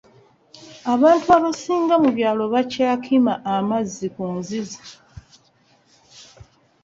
[0.93, 4.79] Abantu abasinga mu byalo bakyakima amazzi ku nzizi.